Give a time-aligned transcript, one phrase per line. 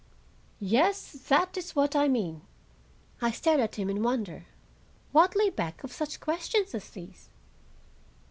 [0.63, 2.41] "Yes, that is what I mean."
[3.21, 4.47] I stared at him in wonder.
[5.11, 7.29] What lay back of such questions as these?